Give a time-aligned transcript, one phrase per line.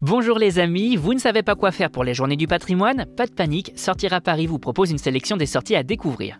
[0.00, 3.04] Bonjour les amis, vous ne savez pas quoi faire pour les journées du patrimoine?
[3.16, 6.38] Pas de panique, Sortir à Paris vous propose une sélection des sorties à découvrir.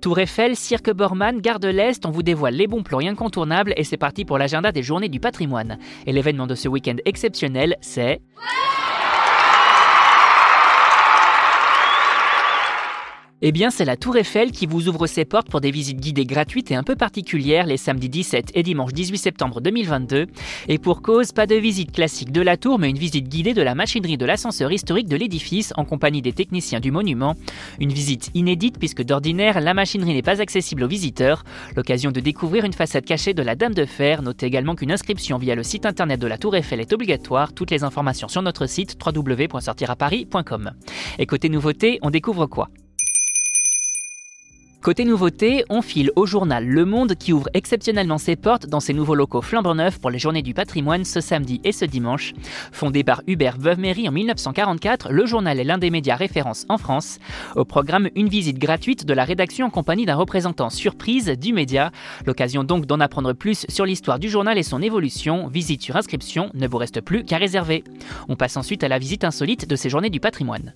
[0.00, 3.84] Tour Eiffel, Cirque Borman, Gare de l'Est, on vous dévoile les bons plans incontournables et
[3.84, 5.76] c'est parti pour l'agenda des journées du patrimoine.
[6.06, 8.22] Et l'événement de ce week-end exceptionnel, c'est...
[13.42, 16.26] Eh bien, c'est la Tour Eiffel qui vous ouvre ses portes pour des visites guidées
[16.26, 20.26] gratuites et un peu particulières les samedis 17 et dimanche 18 septembre 2022.
[20.68, 23.62] Et pour cause, pas de visite classique de la tour, mais une visite guidée de
[23.62, 27.34] la machinerie de l'ascenseur historique de l'édifice en compagnie des techniciens du monument.
[27.78, 31.42] Une visite inédite puisque d'ordinaire, la machinerie n'est pas accessible aux visiteurs.
[31.76, 34.20] L'occasion de découvrir une façade cachée de la Dame de Fer.
[34.20, 37.54] Notez également qu'une inscription via le site internet de la Tour Eiffel est obligatoire.
[37.54, 40.72] Toutes les informations sur notre site www.sortiraparis.com.
[41.18, 42.68] Et côté nouveauté, on découvre quoi?
[44.82, 48.94] Côté nouveauté, on file au journal Le Monde qui ouvre exceptionnellement ses portes dans ses
[48.94, 52.32] nouveaux locaux flambant neufs pour les journées du patrimoine ce samedi et ce dimanche.
[52.72, 57.18] Fondé par Hubert Veuve-Méry en 1944, le journal est l'un des médias références en France.
[57.56, 61.92] Au programme, une visite gratuite de la rédaction en compagnie d'un représentant surprise du média.
[62.24, 65.48] L'occasion donc d'en apprendre plus sur l'histoire du journal et son évolution.
[65.48, 67.84] Visite sur inscription ne vous reste plus qu'à réserver.
[68.30, 70.72] On passe ensuite à la visite insolite de ces journées du patrimoine.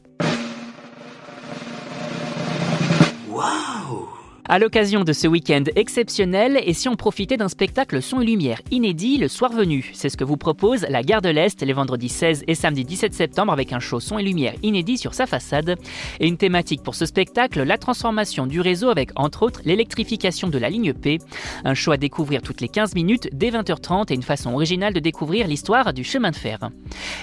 [4.47, 8.61] À l'occasion de ce week-end exceptionnel, et si on profitait d'un spectacle son et lumière
[8.71, 9.91] inédit le soir venu?
[9.95, 13.15] C'est ce que vous propose la Gare de l'Est les vendredis 16 et samedi 17
[13.15, 15.77] septembre avec un show son et lumière inédit sur sa façade.
[16.21, 20.59] Et une thématique pour ce spectacle, la transformation du réseau avec entre autres l'électrification de
[20.59, 21.21] la ligne P.
[21.65, 25.01] Un show à découvrir toutes les 15 minutes dès 20h30 et une façon originale de
[25.01, 26.59] découvrir l'histoire du chemin de fer.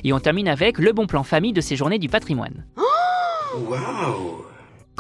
[0.03, 2.66] Et on termine avec le bon plan famille de ces journées du patrimoine.
[3.56, 4.50] Wow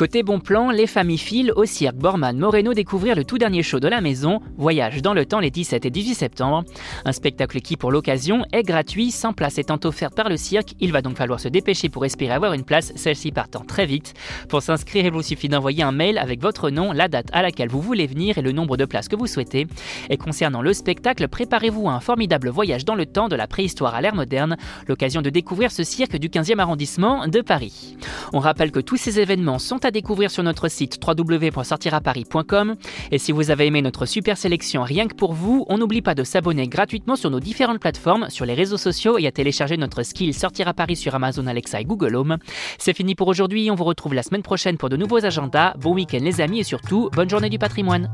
[0.01, 3.79] Côté bon plan, les familles filent au cirque Borman Moreno découvrir le tout dernier show
[3.79, 6.63] de la maison, Voyage dans le temps les 17 et 18 septembre.
[7.05, 10.73] Un spectacle qui, pour l'occasion, est gratuit, sans place étant offerte par le cirque.
[10.79, 14.15] Il va donc falloir se dépêcher pour espérer avoir une place, celle-ci partant très vite.
[14.49, 17.69] Pour s'inscrire, il vous suffit d'envoyer un mail avec votre nom, la date à laquelle
[17.69, 19.67] vous voulez venir et le nombre de places que vous souhaitez.
[20.09, 23.93] Et concernant le spectacle, préparez-vous à un formidable voyage dans le temps de la préhistoire
[23.93, 24.57] à l'ère moderne,
[24.87, 27.97] l'occasion de découvrir ce cirque du 15e arrondissement de Paris.
[28.33, 32.75] On rappelle que tous ces événements sont à découvrir sur notre site www.sortiraparis.com.
[33.11, 36.15] Et si vous avez aimé notre super sélection rien que pour vous, on n'oublie pas
[36.15, 40.03] de s'abonner gratuitement sur nos différentes plateformes, sur les réseaux sociaux et à télécharger notre
[40.03, 42.37] skill Sortir à Paris sur Amazon Alexa et Google Home.
[42.77, 45.73] C'est fini pour aujourd'hui, on vous retrouve la semaine prochaine pour de nouveaux agendas.
[45.77, 48.09] Bon week-end les amis et surtout, bonne journée du patrimoine.